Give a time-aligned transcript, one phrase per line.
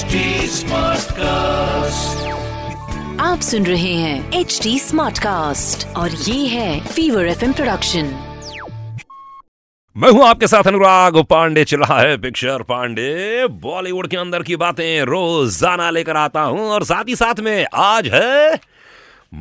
[0.00, 0.18] HD
[0.50, 2.20] Smartcast.
[3.20, 8.06] आप सुन रहे हैं एच डी स्मार्ट कास्ट और ये है फीवर एफ़ प्रोडक्शन
[9.96, 15.02] मैं हूँ आपके साथ अनुराग पांडे चला है पिक्चर पांडे। बॉलीवुड के अंदर की बातें
[15.04, 18.54] रोज़ाना लेकर आता हूँ और साथ ही साथ में आज है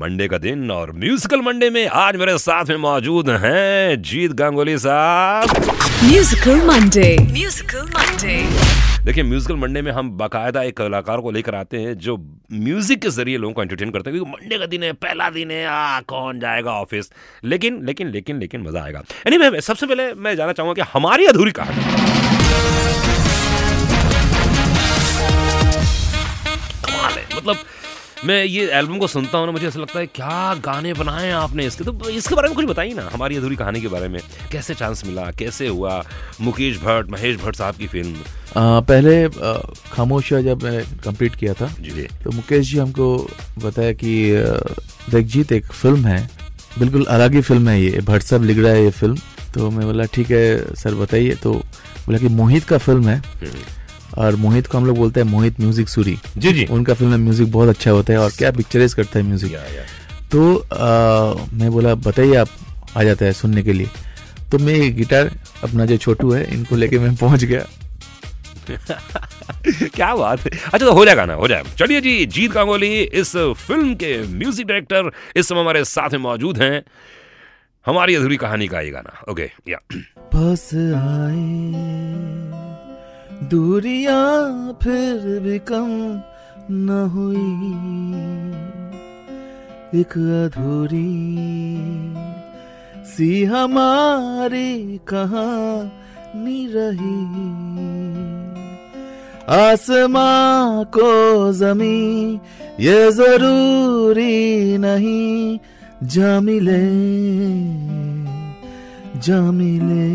[0.00, 4.78] मंडे का दिन और म्यूजिकल मंडे में आज मेरे साथ में मौजूद हैं जीत गांगुली
[4.78, 5.46] साहब।
[6.04, 8.42] म्यूजिकल मंडे म्यूजिकल मंडे
[9.04, 12.16] देखिए म्यूजिकल मंडे में हम बाकायदा एक कलाकार को लेकर आते हैं जो
[12.52, 15.50] म्यूज़िक के ज़रिए लोगों को एंटरटेन करते हैं क्योंकि मंडे का दिन है पहला दिन
[15.50, 17.10] है आ कौन जाएगा ऑफ़िस
[17.44, 21.26] लेकिन लेकिन लेकिन लेकिन मज़ा आएगा। यानी anyway, सबसे पहले मैं जानना चाहूँगा कि हमारी
[21.26, 21.82] अधूरी कहानी।
[27.36, 27.56] मतलब
[28.24, 31.34] मैं ये एल्बम को सुनता हूँ ना मुझे ऐसा लगता है क्या गाने बनाए हैं
[31.34, 31.84] आपने इसके?
[31.84, 34.20] तो इसके बारे में कुछ बताइए ना हमारी अधूरी कहानी के बारे में।
[34.52, 36.02] कैसे चांस मिला कैसे हुआ?
[36.40, 38.14] मुकेश भट्ट महेश भट्ट साहब की फ़िल्म
[38.56, 39.52] आ, पहले आ,
[39.92, 43.16] खामोशिया जब मैंने कंप्लीट किया था। जी। तो मुकेश जी हमको
[43.58, 44.56] बताया कि आ,
[45.10, 46.28] देखजीत एक फ़िल्म है
[46.78, 49.16] बिल्कुल अलग ही फ़िल्म है ये भट्ट साहब लिख रहा है ये फ़िल्म
[49.54, 51.52] तो मैं बोला ठीक है सर बताइए। तो
[52.06, 53.22] बोला कि मोहित का फ़िल्म है।
[54.16, 57.18] और मोहित को हम लोग बोलते हैं मोहित म्यूज़िक सूरी। जी जी। उनका फ़िल्म में
[57.18, 59.52] म्यूज़िक बहुत अच्छा होता है और क्या पिक्चराइज करता है म्यूज़िक।
[60.32, 62.48] तो आ, मैं बोला बताइए आप
[62.96, 63.88] आ जाता है सुनने के लिए।
[64.52, 65.30] तो मैं गिटार
[65.64, 67.66] अपना जो छोटू है इनको लेके मैं पहुँच गया।
[69.94, 73.36] क्या बात है। अच्छा तो हो जाएगा ना हो जाए चलिए जी जीत गांगुली इस
[73.36, 76.82] फ़िल्म के म्यूज़िक डायरेक्टर इस समय हमारे साथ में मौजूद हैं।
[77.86, 79.78] हमारी अधूरी कहानी का ये गाना ओके या
[80.34, 82.33] पास आए।
[83.54, 85.90] दूरियाँ फिर भी कम
[86.70, 87.50] न हुई।
[90.00, 91.12] एक अधूरी
[93.10, 94.72] सी हमारी
[95.12, 97.20] कहानी रही।
[99.58, 101.12] आसमां को
[101.52, 102.40] जमी
[102.80, 105.58] ये ज़रूरी नहीं,
[106.02, 106.84] जा मिले
[109.20, 110.12] जा मिले।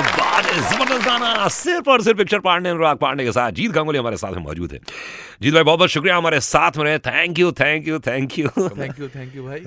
[0.00, 3.98] बात है ज़बरदस्त गाना सिर्फ़ और सिर्फ़ पिक्चर पांडे अनुराग पांडे के साथ। जीत गांगुली
[3.98, 4.78] हमारे साथ में मौजूद है।
[5.42, 8.48] जीत भाई बहुत बहुत शुक्रिया हमारे साथ में रहे। Thank you thank you thank you
[8.48, 9.64] thank you thank you भाई।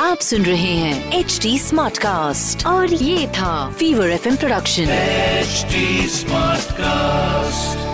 [0.00, 6.08] आप सुन रहे हैं एच डी स्मार्ट कास्ट और ये था fever F production HD
[6.08, 7.89] smart Smartcast.